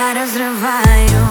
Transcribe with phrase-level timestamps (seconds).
[0.00, 1.29] Я разрываю